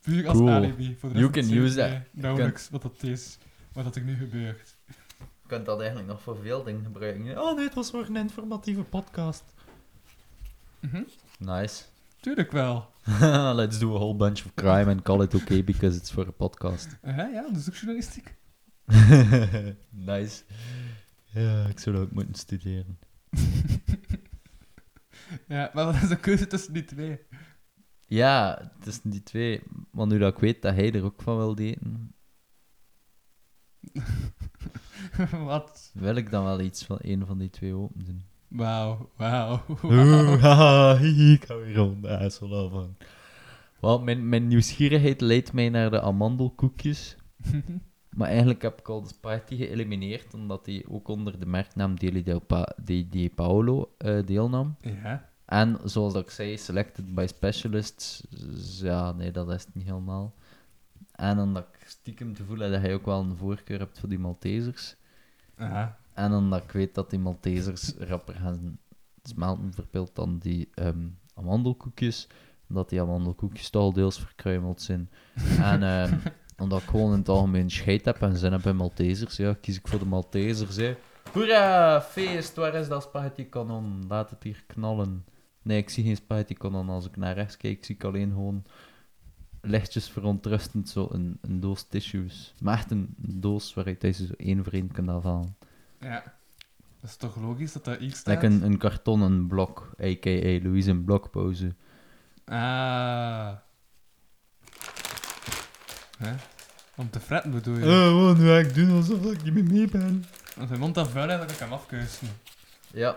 [0.00, 0.50] Puur als Cool.
[0.50, 0.96] alibi.
[0.98, 1.90] Voor de You can use that.
[2.10, 3.38] Nauwelijks wat dat is.
[3.72, 4.76] Wat dat er nu gebeurt.
[5.18, 7.42] Je kunt dat eigenlijk nog voor veel dingen gebruiken.
[7.42, 9.44] Oh nee, het was voor een informatieve podcast.
[10.80, 11.02] Mhm.
[11.38, 11.82] Nice.
[12.20, 12.90] Tuurlijk wel.
[13.54, 16.30] Let's do a whole bunch of crime and call it okay because it's for a
[16.30, 16.96] podcast.
[17.04, 18.34] Uh, ja, onderzoeksjournalistiek.
[19.90, 20.42] nice.
[21.32, 22.98] Ja, ik zou dat ook moeten studeren.
[25.48, 27.18] Ja, maar wat is de keuze tussen die twee?
[28.06, 29.62] Ja, tussen die twee.
[29.90, 32.14] Maar nu dat ik weet dat hij er ook van wil eten,
[35.44, 35.90] wat?
[35.94, 38.24] wil ik dan wel iets van een van die twee open doen.
[38.48, 39.54] Wauw, wauw.
[41.32, 42.30] Ik hou hier rond de
[42.70, 42.96] van.
[43.80, 47.16] Wel, mijn, mijn nieuwsgierigheid leidt mij naar de amandelkoekjes.
[48.16, 52.22] Maar eigenlijk heb ik al de spaghetti geëlimineerd, omdat die ook onder de merknaam Deli
[52.22, 54.76] Del Pa- Di, Di Paolo eh, deelnam.
[54.80, 55.30] ja.
[55.44, 58.26] En zoals ik zei, selected by specialists.
[58.30, 60.34] Dus ja, nee, dat is het niet helemaal.
[61.12, 64.08] En omdat ik stiekem het gevoel heb dat hij ook wel een voorkeur hebt voor
[64.08, 64.96] die Maltesers.
[65.56, 65.98] Aha.
[66.12, 68.78] En omdat ik weet dat die Maltesers rapper gaan
[69.22, 72.28] smelten verpild dan die ehm, amandelkoekjes.
[72.68, 75.10] Omdat die amandelkoekjes toch al deels verkruimeld zijn.
[75.60, 76.18] en ehm,
[76.62, 79.78] omdat ik gewoon in het algemeen scheid heb en zin heb in Maltesers, ja, kies
[79.78, 80.76] ik voor de Maltesers.
[80.76, 80.96] Hè.
[81.32, 84.04] Hoera, feest, waar is dat spaghetti kanon?
[84.08, 85.24] Laat het hier knallen.
[85.62, 86.88] Nee, ik zie geen spaghetti kanon.
[86.88, 88.64] Als ik naar rechts kijk, zie ik alleen gewoon
[89.60, 92.54] lichtjes verontrustend zo een, een doos tissues.
[92.60, 95.56] Maar echt een, doos waaruit je zo één voor één kunt afhalen.
[96.00, 96.22] Ja.
[97.00, 98.42] Dat is toch logisch dat dat hier staat?
[98.42, 100.62] Like een, een kartonnen blok, a.k.a.
[100.62, 101.74] Louise een blokpauze.
[102.44, 103.52] Ah.
[106.18, 106.34] Hè?
[107.02, 107.84] Om te fretten bedoel je?
[107.84, 110.24] Oh, wat ga ik doen alsof ik niet meer mee ben?
[110.58, 112.28] Als mijn mond dan vuil is, dan kan ik hem afkuisen.
[112.92, 113.16] Ja,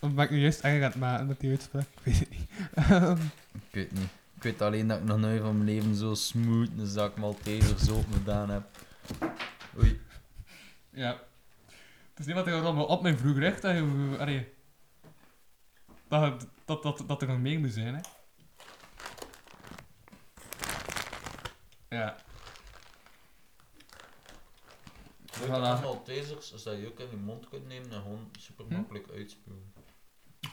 [0.00, 1.82] Of ben ik nu juist erg aan het maken met die uitspraak?
[1.82, 2.48] Ik weet het niet.
[2.74, 3.16] Ehm,
[3.68, 4.08] ik weet niet.
[4.36, 7.78] Ik weet alleen dat ik nog nooit van mijn leven zo smooth een zak Malteser
[7.78, 8.62] zo gedaan heb.
[9.78, 10.00] Oei.
[10.90, 11.10] ja.
[12.10, 14.16] Het is niet wat er allemaal op mijn vroeg recht dat je...
[14.18, 14.52] Allee.
[16.08, 18.00] Dat, dat, dat, dat er nog meer moet zijn, hè.
[21.88, 22.16] Ja.
[25.46, 25.80] Voilà.
[25.82, 29.72] Maltesers, als dat je ook in je mond kunt nemen en gewoon super makkelijk uitspuwen.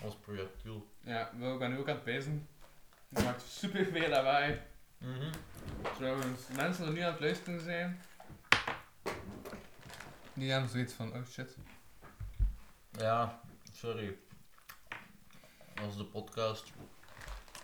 [0.04, 0.88] Als projectiel.
[1.04, 2.48] Ja, maar ik ben nu ook aan het pezen.
[3.10, 4.62] Het maakt super veel lawaai.
[4.98, 5.32] Mhm.
[5.96, 8.02] Trouwens, mensen die nu aan het luisteren zijn,
[10.34, 11.58] die hebben zoiets van, oh shit.
[12.92, 14.18] Ja, sorry.
[15.76, 16.72] Als de podcast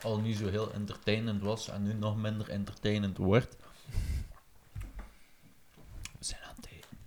[0.01, 3.55] al niet zo heel entertainend was en nu nog minder entertainend wordt.
[6.19, 6.97] We zijn aan het eten.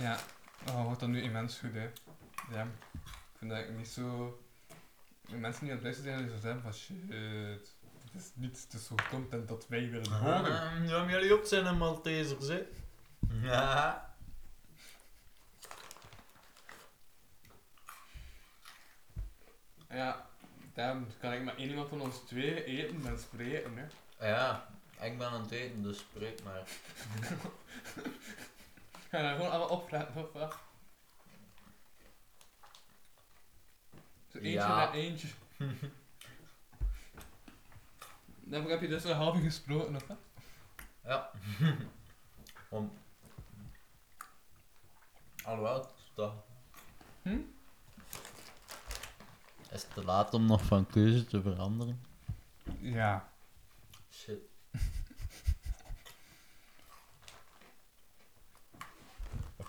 [0.00, 0.18] Ja,
[0.68, 1.90] oh, wordt dat nu immens goed, hè.
[2.52, 4.40] Ja, ik vind dat eigenlijk niet zo...
[5.28, 6.96] de Mensen die aan het luisteren zijn, die zo zeggen van, shit,
[8.12, 10.60] het is niet de soort content dat wij willen horen.
[10.60, 12.62] Ah, Ja, maar jullie ook zijn een Maltesers, hè?
[13.42, 14.08] Ja.
[19.90, 20.26] Ja,
[20.74, 23.86] daarom kan ik maar één iemand van ons twee eten en spreken, hè.
[24.28, 24.68] Ja,
[25.00, 26.62] ik ben aan het eten, dus spreek maar.
[29.10, 30.56] Dan gewoon allemaal opletten, of wat?
[34.28, 34.68] Zo eentje Ja.
[34.68, 35.28] na eentje.
[38.50, 40.18] Daarvoor heb je dus een uur gesproken, of wat?
[41.04, 41.30] Ja.
[42.68, 42.92] Om...
[45.44, 46.34] Alhoewel, het is toch...
[47.22, 47.38] Hm?
[49.70, 52.04] Is het te laat om nog van keuze te veranderen?
[52.80, 53.32] Ja.
[54.10, 54.49] Shit.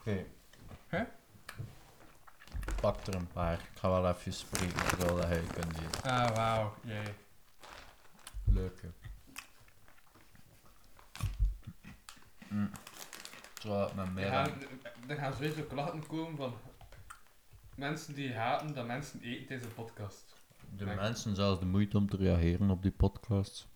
[0.01, 0.25] Oké.
[0.87, 1.03] Hè?
[2.81, 3.53] Pak er een paar.
[3.53, 6.03] Ik ga wel even spreken terwijl dat hij kunt eten.
[6.03, 6.75] Ah, wauw.
[6.83, 7.13] Jee.
[8.45, 8.91] Leuke.
[12.47, 12.71] Mm.
[13.53, 14.29] Terwijl het met Er mij...
[14.29, 14.51] gaan,
[15.07, 16.53] er gaan sowieso klachten komen van
[17.75, 20.35] mensen die haten dat mensen eten tijdens een podcast.
[20.69, 23.67] De mensen zelfs de moeite om te reageren op die podcast.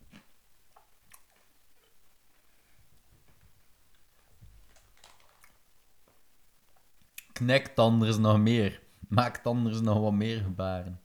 [7.36, 8.82] Knekt anders nog meer.
[9.08, 11.02] Maakt anders nog wat meer gebaren.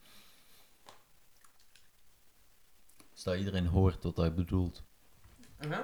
[3.13, 4.83] Zodat iedereen hoort wat hij bedoelt.
[5.61, 5.79] Uh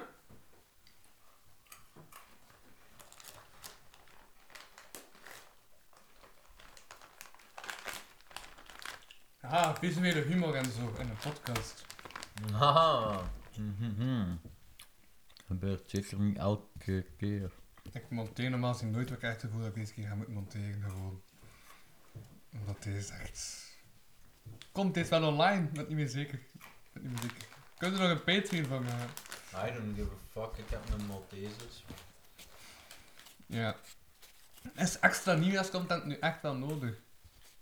[9.41, 11.85] Aha, visuele humor en zo in een podcast.
[12.51, 13.29] Haha.
[13.57, 14.35] Mhm.
[15.45, 17.51] Gebeurt zeker niet elke keer.
[17.91, 20.15] Ik monteer normaal gezien nooit wat ik echt het gevoel dat ik deze keer ga
[20.15, 20.81] moeten monteren.
[20.81, 21.21] Gewoon.
[22.51, 23.75] Omdat deze echt.
[24.71, 25.71] Komt dit wel online?
[25.71, 26.39] Dat niet meer zeker.
[26.93, 27.47] Dat niet meer zeker.
[27.77, 29.09] Kun je er nog een Patreon van maken?
[29.69, 31.83] I don't give a fuck, ik heb mijn Maltesers.
[33.45, 33.75] Ja.
[34.75, 36.95] Is extra nieuwscontent nu echt wel nodig?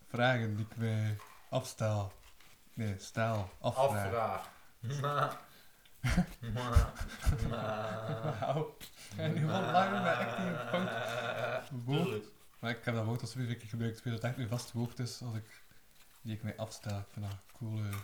[0.08, 1.18] Vragen die ik mij
[1.50, 2.14] afstel.
[2.74, 3.50] Nee, stel.
[3.60, 4.50] Afvraag.
[4.90, 5.42] Afvraag.
[8.40, 8.78] Wauw.
[9.18, 12.26] En nu wel langer met een fout woord.
[12.60, 13.98] Maar ik heb dat woord al zoveel keer gebruikt.
[13.98, 15.64] Ik weet dat het echt een vast woord is als ik,
[16.22, 16.98] die ik mij afstel.
[16.98, 17.78] Ik vind dat cool.
[17.78, 17.96] eh.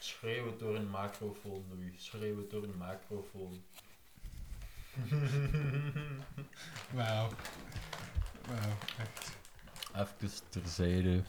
[0.00, 2.04] Schreeuw het door een macrofoon, Louis.
[2.04, 3.62] Schreeuw het door een macrofoon.
[6.92, 7.28] Wauw.
[8.46, 9.36] Wauw, echt.
[9.94, 11.22] Even terzijde.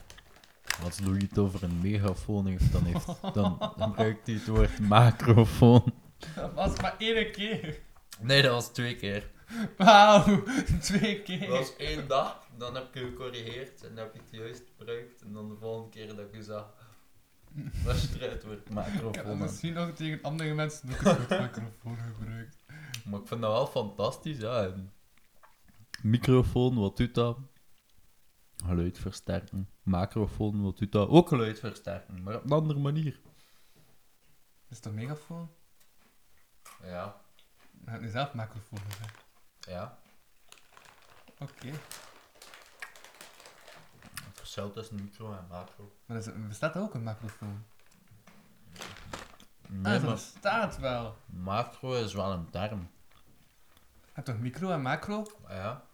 [0.84, 5.92] Als Louis het over een megafoon heeft, dan, heeft, dan gebruikt hij het woord macrofoon.
[6.34, 7.80] Dat was maar één keer.
[8.20, 9.30] Nee, dat was twee keer.
[9.76, 10.42] Wauw,
[10.80, 11.48] twee keer.
[11.48, 14.62] Dat was één dag, dan heb ik je gecorrigeerd en dan heb je het juist
[14.76, 15.22] gebruikt.
[15.22, 16.72] En dan de volgende keer dat ik je zag,
[17.84, 19.26] was je eruit woord macrofoon.
[19.26, 19.38] aan.
[19.38, 22.56] misschien nog tegen andere mensen ook een goed microfoon gebruikt.
[23.04, 24.62] Maar ik vind dat wel fantastisch, ja.
[24.62, 24.92] En
[26.02, 27.38] Microfoon, wat doet dat?
[28.64, 29.68] Geluid versterken.
[29.82, 31.08] Macrofoon, wat doet dat?
[31.08, 33.20] Ook geluid versterken, maar op een andere manier.
[34.68, 35.50] Is het een megafoon?
[36.82, 37.20] Ja,
[37.82, 39.24] Ik heb nu zelf microfoon gezegd.
[39.60, 39.98] ja.
[41.38, 41.66] Oké.
[44.24, 45.92] Het verschil tussen micro en macro.
[46.06, 47.64] Maar is het, bestaat er ook een microfoon?
[49.68, 51.16] Nee, ah, dat maar bestaat wel.
[51.26, 52.90] macro is wel een term.
[54.04, 55.26] Je hebt toch micro en macro?
[55.48, 55.84] Ja.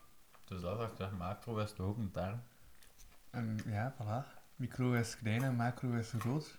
[0.45, 2.43] Dus dat dat ik zeg, macro is toch ook een term?
[3.37, 4.35] En ja, voilà.
[4.57, 6.59] Micro is klein en macro is groot.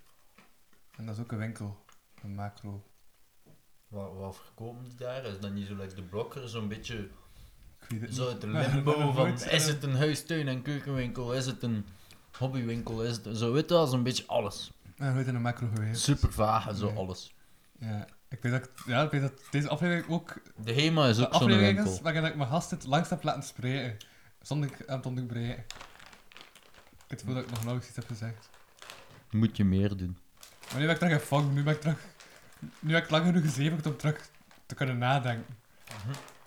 [0.98, 1.86] En dat is ook een winkel.
[2.24, 2.84] Een macro.
[3.88, 5.26] Wat, wat verkopen die daar?
[5.26, 6.98] Is dat niet zo like de blokker, zo'n beetje
[7.80, 11.46] Ik weet het zo uit de limbo van, is het een huistuin- en keukenwinkel, is
[11.46, 11.86] het een
[12.38, 14.72] hobbywinkel, is het, zo weet wel, zo'n beetje alles.
[14.98, 16.02] Ben nooit in een macro geweest.
[16.02, 16.96] Super vaag en zo Nee.
[16.98, 17.36] alles.
[17.80, 18.08] Ja.
[18.30, 21.24] Ik weet dat, ik- ja, ik weet dat deze aflevering ook De HEMA is ook
[21.34, 21.94] zo'n aflevering winkel.
[21.94, 23.98] is waarin ik mijn gast het langst heb laten spreken.
[24.42, 25.66] Zonder ik aan het onderbreken.
[27.08, 28.50] Ik het gevoel dat ik nog nauwelijks iets heb gezegd.
[29.32, 30.18] Moet je meer doen.
[30.72, 31.54] Maar nu ben ik terug in fang.
[31.54, 32.06] Nu ben ik terug...
[32.80, 34.30] Nu heb ik lang genoeg gezeverd om terug
[34.66, 35.58] te kunnen nadenken.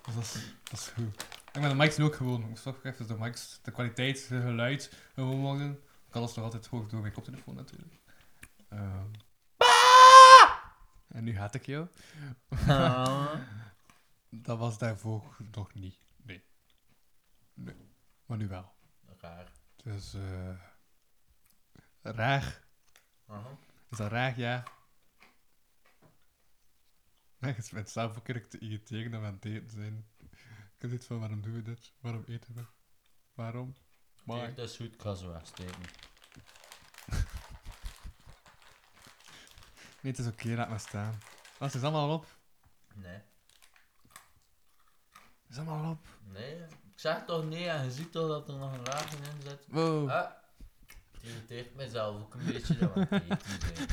[0.05, 1.27] Dus dat is, dat is goed.
[1.53, 2.51] En met de mics nu ook gewoon.
[2.51, 5.71] Ik even de mics, de kwaliteit, het geluid, gewoon morgen.
[5.71, 7.95] Ik kan alles nog altijd hoog door mijn koptelefoon natuurlijk.
[8.69, 9.07] Ehm.
[11.09, 11.87] En nu haat ik jou.
[14.29, 15.99] Dat was daarvoor nog niet.
[16.23, 16.43] Nee.
[17.55, 17.75] Nee.
[18.27, 18.73] Maar nu wel.
[19.21, 19.60] Raar.
[19.85, 20.59] Dus, eh
[22.03, 22.65] raar.
[23.27, 23.59] Aha.
[23.91, 24.39] Is dat raar?
[24.39, 24.65] Ja.
[27.39, 30.07] Nee, is met zelf ook te irriteren dat we aan het eten zijn.
[30.81, 31.93] Ik heb dit van, waarom doen we dit?
[32.01, 32.65] Waarom eten we?
[33.35, 33.75] Waarom?
[34.25, 34.39] Maar...
[34.39, 35.83] Kijk, dat is goed, ze wegsteken.
[40.03, 41.19] Nee, het is oké, laat maar staan.
[41.59, 42.27] Was is allemaal al op?
[42.95, 43.21] Nee.
[45.49, 46.07] Is allemaal al op?
[46.25, 46.67] Nee,
[47.01, 49.67] zeg toch nee en je ziet toch dat er nog een laagje in zit.
[49.69, 50.11] Wow.
[50.11, 50.31] Ah,
[50.87, 53.87] het irriteert mijzelf ook een beetje dat we aan het eten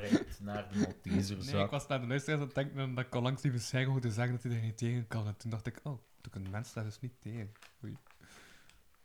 [0.00, 1.64] rijdt naar de Nee, Malteserzak.
[1.64, 4.10] ik was naar de luisteraars aan het denken dat ik al langs die beschrijving hoorde
[4.10, 5.26] zeggen dat hij er niet tegen kan.
[5.26, 7.52] En toen dacht ik, oh, toen kunnen mensen daar dus niet tegen.
[7.84, 7.96] Oei.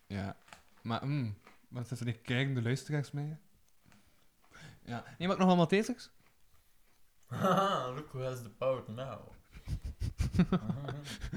[0.07, 0.37] Ja.
[0.81, 3.35] Maar, mm, maar zijn er niet kijkende luisteraars mee?
[4.83, 5.03] Ja.
[5.03, 6.09] Nee, maar ik nog allemaal Maltesers?
[7.25, 9.19] Haha, look who has the power now.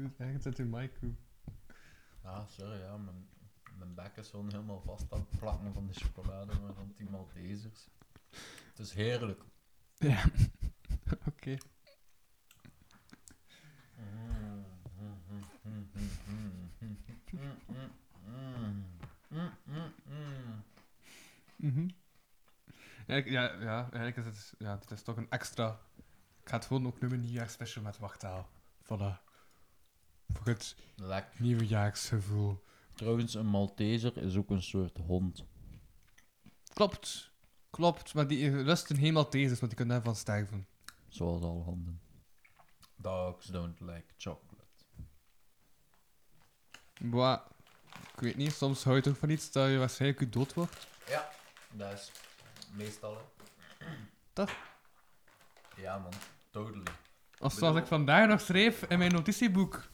[0.00, 1.14] Doe het echt uit je mic toe.
[2.22, 3.28] ah, sorry, ja, mijn,
[3.78, 7.10] mijn bek is gewoon helemaal vast aan het plakken van de chocolade maar rond die
[7.10, 7.88] Maltesers.
[8.68, 9.42] Het is heerlijk.
[9.96, 10.24] Ja.
[11.30, 11.56] Oké.
[21.56, 21.88] Mhm.
[23.06, 25.80] Ja, ja, ja, eigenlijk is het, ja, het is toch een extra.
[26.42, 28.48] Ik ga het gewoon ook noemen nieuwjaarsspecial met wachttaal.
[28.84, 29.29] Voilà.
[30.44, 31.42] Het Lekker.
[31.42, 32.64] nieuwjaarsgevoel.
[32.94, 35.44] Trouwens, een Malteser is ook een soort hond.
[36.72, 37.30] Klopt.
[37.70, 40.66] Klopt, maar die rusten helemaal Maltesers, want die kunnen daarvan sterven.
[41.08, 42.00] Zoals alle honden.
[42.96, 44.64] Dogs don't like chocolate.
[47.00, 47.40] Boah.
[48.14, 50.86] Ik weet niet, soms hou je toch van iets dat je waarschijnlijk dood wordt.
[51.08, 51.30] Ja,
[51.72, 52.10] dat is
[52.72, 53.16] meestal.
[53.16, 53.86] hè.
[54.32, 54.50] Toch?
[55.76, 56.12] Ja, man.
[56.50, 56.86] Totally.
[57.38, 59.88] Of zoals ik vandaag nog schreef in mijn notitieboek.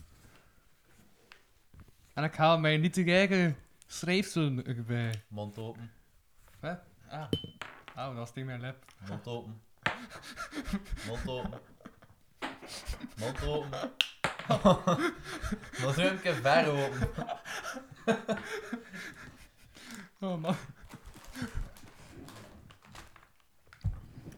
[2.16, 5.22] En ik haal mijn niet te eigen schrijfsel erbij.
[5.28, 5.92] Mond open.
[6.60, 6.74] Hè?
[7.08, 7.28] Ah.
[7.94, 8.84] Ah, dat was tegen mijn lip.
[9.08, 9.62] Mond open.
[11.06, 11.60] Mond open.
[13.18, 13.92] Mond open.
[15.80, 17.08] Mond een keer ver open.
[20.20, 20.56] Oh man.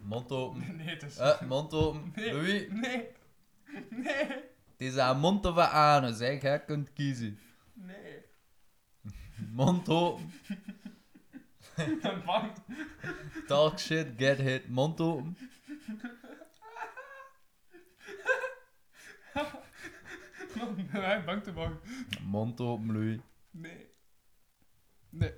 [0.03, 0.77] Mond open.
[0.77, 1.17] Nee, het is...
[1.17, 2.13] Eh, mond open.
[2.15, 2.33] Nee.
[2.33, 3.09] Louis, Nee.
[3.91, 4.27] Nee.
[4.27, 6.39] het is aan mond of aan anus, hè.
[6.41, 7.39] Jij kunt kiezen.
[7.89, 8.25] Nee.
[9.53, 10.33] Mond open.
[11.77, 12.53] Ik ben bang.
[13.47, 14.69] Talk shit, get hit.
[14.69, 15.37] Mond open.
[20.77, 21.77] Ik ben echt bang te bang.
[22.23, 23.19] Mond open, Louis.
[23.51, 23.87] Nee.
[25.11, 25.33] Nee.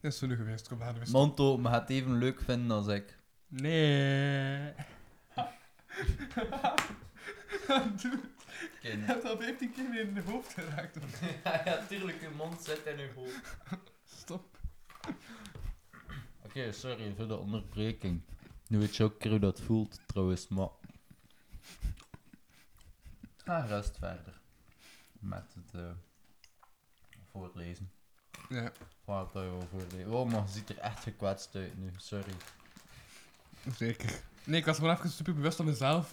[0.00, 0.68] Dat is zo nu geweest.
[0.68, 3.18] Kom, weer Mond open, gaat het even leuk vinden als ik.
[3.48, 4.72] Nee.
[8.02, 8.20] Doe
[8.60, 8.70] het.
[8.80, 9.06] kind.
[9.06, 10.96] hebt al 15 keer weer in de hoofd geraakt.
[11.44, 13.56] ja, ja, tuurlijk, je mond zit in je hoofd.
[14.04, 14.58] Stop.
[16.42, 18.22] Oké, sorry voor de onderbreking.
[18.68, 20.68] Nu weet je ook hoe dat voelt, trouwens, maar...
[23.36, 24.40] Ga rust verder.
[25.12, 25.90] Met het eh,
[27.30, 27.90] voorlezen.
[28.48, 28.72] Ja,
[29.04, 30.12] Wat wil je wel voorlezen?
[30.12, 32.32] Oh, maar ziet er echt gekwetst uit nu, sorry.
[33.76, 34.20] zeker.
[34.44, 36.12] Nee, ik was gewoon even super bewust van mezelf.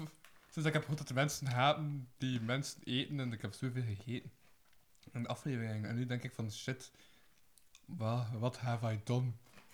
[0.53, 3.83] Sinds ik heb gehoord dat de mensen haten die mensen eten en ik heb zoveel
[3.83, 4.31] gegeten.
[5.11, 5.85] In de aflevering.
[5.85, 6.91] En nu denk ik van shit,
[7.85, 9.31] wat, wat have I done?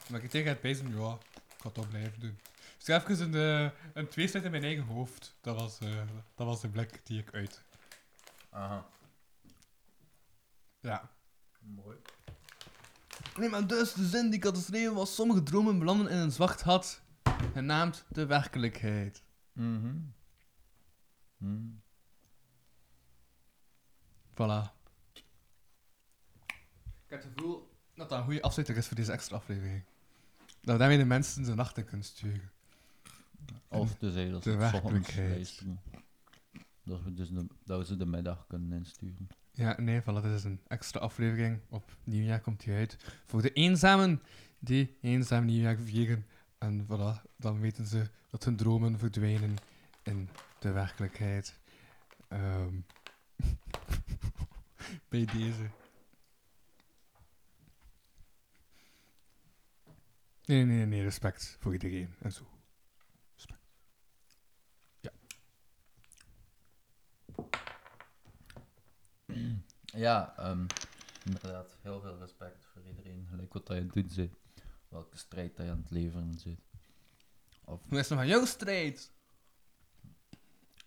[0.09, 2.39] Maar ik tegen het bezig, ja, ik ga het toch blijven doen.
[2.77, 5.35] Dus ik heb even een, uh, een tweestrijd in mijn eigen hoofd.
[5.41, 6.01] Dat was, eh,
[6.35, 7.63] dat was de blik die ik uit.
[8.49, 8.85] Aha.
[10.79, 11.09] Ja.
[11.59, 11.97] Mooi.
[13.37, 16.31] Nee, maar dus de zin die ik had geschreven was: sommige dromen belanden in een
[16.31, 17.01] zwart gat,
[17.53, 19.23] genaamd de werkelijkheid.
[19.53, 19.65] Mhm.
[19.65, 20.17] Mm.
[24.33, 24.71] Voilà.
[27.05, 29.83] Ik heb het gevoel dat dat een goede afsluiter is voor deze extra aflevering.
[30.61, 32.51] Dat we daarmee de mensen de nacht in kunnen sturen.
[33.67, 35.81] Of te zeggen dat de ochtends luisteren.
[36.83, 39.27] Dat we, dus de, dat we ze de middag kunnen insturen.
[39.51, 41.59] Ja, nee, voilà, dit is een extra aflevering.
[41.69, 42.97] Op nieuwjaar komt die uit.
[43.25, 44.21] Voor de eenzamen
[44.59, 46.25] die eenzaam nieuwjaar vieren.
[46.57, 49.57] En voilà, dan weten ze dat hun dromen verdwijnen
[50.09, 50.29] in
[50.59, 51.59] de werkelijkheid.
[52.27, 52.79] Ehm,
[55.09, 55.69] bij deze.
[60.45, 62.43] Nee, nee, nee, respect voor iedereen en zo.
[63.35, 63.61] Respect.
[69.85, 70.65] Ja, ehm,
[71.25, 71.77] inderdaad.
[71.81, 73.27] Heel veel respect voor iedereen.
[73.29, 74.33] Gelijk wat hij aan het doen zit.
[74.87, 76.59] Welke strijd hij aan het leveren zit.
[77.63, 79.11] Of, Hoe is het nog aan jouw strijd?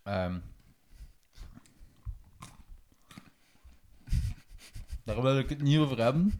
[0.03, 0.39] Ehm,
[5.03, 6.39] daar wil ik het niet over hebben.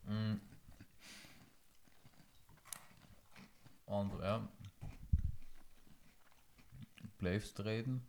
[0.00, 0.40] Mm.
[3.84, 4.50] Want ja,
[6.94, 8.08] ik blijf strijden.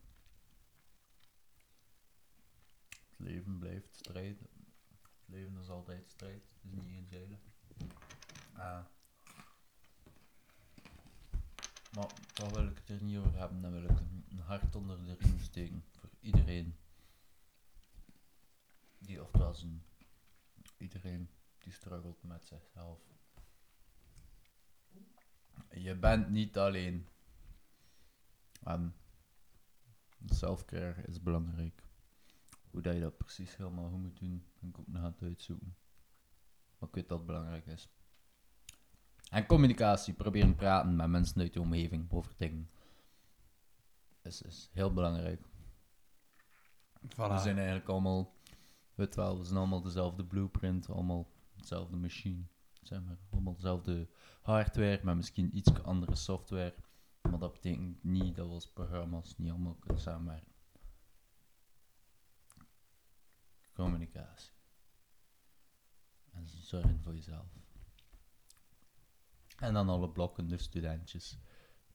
[2.89, 4.47] Het leven blijft strijden.
[4.88, 6.34] Het leven is altijd strijd.
[6.34, 7.39] Het is niet eenzijdig.
[8.53, 8.86] Ah.
[11.98, 13.62] Maar daar wil ik het er niet over hebben.
[13.62, 15.84] Dan wil ik een, hart onder de riem steken.
[15.91, 16.76] Voor iedereen.
[18.98, 19.20] Die
[19.52, 19.84] zijn.
[20.78, 23.00] Iedereen die struggelt met zichzelf.
[25.70, 27.08] Je bent niet alleen.
[28.64, 28.95] En
[30.26, 31.84] selfcare is belangrijk.
[32.70, 35.78] Hoe dat je dat precies helemaal goed moet doen, kan ik ook nog het uitzoeken.
[36.78, 37.89] Maar ik weet dat het belangrijk is.
[39.30, 42.69] En communicatie, proberen praten met mensen uit je omgeving over dingen.
[44.21, 45.41] Is, is heel belangrijk.
[47.01, 48.34] We zijn eigenlijk allemaal,
[48.95, 52.43] weet wel, we zijn allemaal dezelfde blueprint, allemaal dezelfde machine.
[52.82, 54.09] Zeg maar, allemaal dezelfde
[54.41, 56.75] hardware, maar misschien iets andere software.
[57.21, 60.55] Maar dat betekent niet dat we als programma's niet allemaal kunnen samenwerken.
[63.73, 64.51] Communicatie.
[66.32, 67.57] En zorgen voor jezelf.
[69.58, 71.38] En dan alle blokken, de studentjes.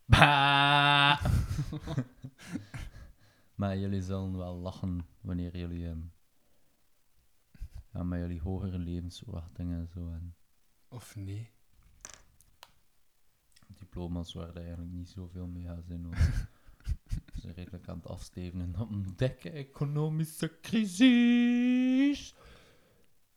[0.05, 1.25] Bah!
[3.55, 6.11] maar jullie zullen wel lachen wanneer jullie
[7.93, 10.37] ja, met jullie hogere levensverwachtingen en zo en
[10.89, 11.51] Of nee?
[13.93, 16.07] diploma's waar eigenlijk niet zoveel mee gaat zijn.
[17.41, 22.35] Ze redelijk aan het afstevenen dikke economische crisis.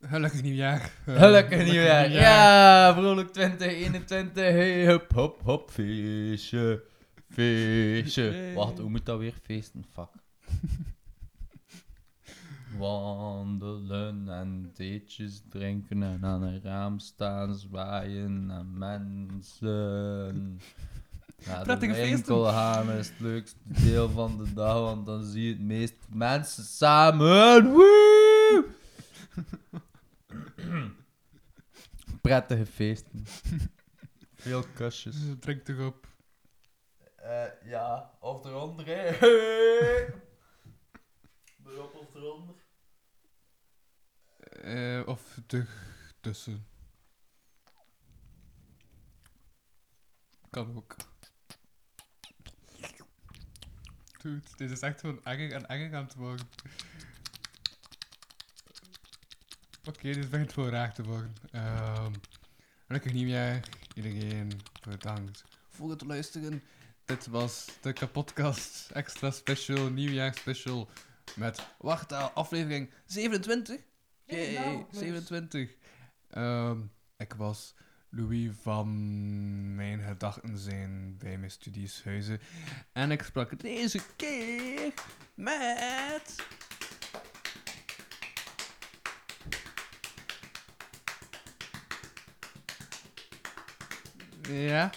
[0.07, 0.91] Gelukkig nieuwjaar.
[1.05, 2.11] Eh, Gelukkig nieuwjaar.
[2.11, 4.43] Ja, vrolijk 2021.
[4.43, 6.83] Hey, hop, hop, hop, feestje.
[7.29, 8.23] Feestje.
[8.23, 8.53] Yay.
[8.53, 9.85] Wacht, hoe moet dat weer feesten?
[9.93, 10.09] Fuck.
[12.79, 20.59] Wandelen en theetjes drinken en aan een raam staan zwaaien naar mensen.
[21.37, 22.45] De Prettige feesten.
[22.45, 26.63] gaan is het leukste deel van de dag, want dan zie je het meest mensen
[26.63, 27.71] samen.
[27.71, 28.65] Woe!
[32.21, 33.25] Prettige feesten.
[34.45, 35.25] Veel kusjes.
[35.25, 36.07] Dus drink toch op.
[37.15, 39.07] Eh, ja, of eronder, hè.
[41.65, 42.55] Erop of eronder.
[44.49, 45.65] Eh, of te
[46.21, 46.67] tussen.
[50.49, 50.95] Kan ook.
[54.17, 56.47] Dude, dit is echt gewoon erg en erger aan het worden.
[59.87, 61.35] Oké, dit begint gewoon raar te worden.
[61.51, 62.13] Ehm
[62.87, 63.59] gelukkig nieuwjaar.
[63.93, 64.51] Iedereen
[64.89, 66.63] bedankt voor het luisteren
[67.05, 70.89] Dit was de kapotkast extra special, nieuwjaarsspecial
[71.35, 73.79] met, wacht, aflevering 27?
[74.25, 75.75] Jee, 27.
[76.29, 76.79] Ehm,
[77.17, 77.75] ik was
[78.09, 82.39] Louis van Mijn Gedachten zijn bij mijn studies Huizen.
[82.91, 84.93] En ik sprak deze keer
[85.33, 86.35] met...
[94.47, 94.89] Ja?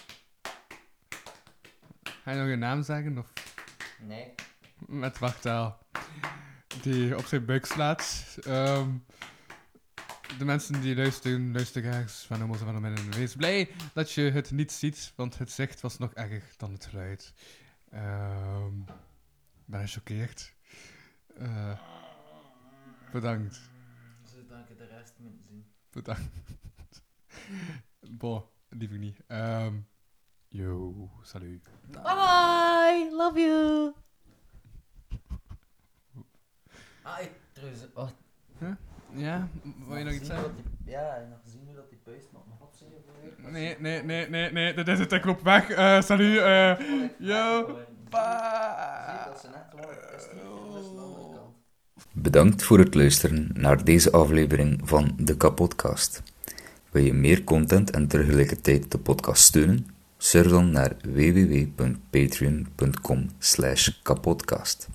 [2.23, 3.19] Ga je nog je naam zeggen?
[3.19, 3.33] Of
[4.01, 4.35] Nee.
[4.87, 5.79] met wachttaal?
[6.83, 8.37] Die op zijn buik slaat.
[8.43, 8.91] Ehm,
[10.39, 14.73] de mensen die luisteren, luisteraars van Homo's van Midden, wees blij dat je het niet
[14.73, 17.33] ziet, want het zicht was nog erger dan het geluid.
[17.91, 20.55] Ehm, ik ben gechoqueerd.
[21.39, 21.79] Eh,
[23.13, 23.61] bedankt.
[24.25, 25.73] Ze danken de rest moeten zien.
[25.91, 26.31] Bedankt.
[28.11, 29.21] Bon, liever niet.
[29.27, 29.75] Ehm,
[30.49, 31.69] yo, salut.
[31.87, 33.93] Bye bye, love you.
[37.03, 38.15] Ah, ik, trouwens, wat?
[39.15, 39.49] Ja,
[39.87, 40.55] wil je nog iets zeggen?
[40.85, 44.53] Ja, nog gezien hoe dat die puist nog nog opzien of Nee, nee, nee, nee,
[44.53, 45.71] nee, dit is het, ik loop weg.
[45.71, 46.79] Eh, salut, eh,
[47.19, 47.65] yo,
[48.11, 49.09] bye.
[52.13, 56.23] Bedankt voor het luisteren naar deze aflevering van de Kapodcast.
[56.91, 59.87] Wil je meer content en tegelijkertijd de podcast steunen?
[60.19, 63.31] Surf dan naar www.patreon.com
[64.03, 64.89] kapodcast.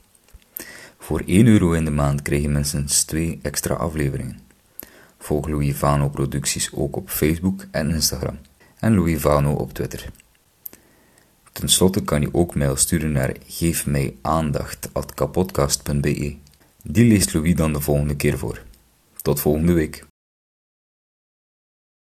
[0.98, 4.40] Voor 1 euro in de maand krijg je minstens 2 extra afleveringen.
[5.18, 8.38] Volg Louis Vano producties ook op Facebook en Instagram.
[8.80, 10.12] En Louis Vano op Twitter.
[11.52, 16.36] Ten slotte kan je ook mail sturen naar geefmijaandacht.kapodcast.be.
[16.84, 18.64] Die leest Louis dan de volgende keer voor.
[19.22, 20.06] Tot volgende week.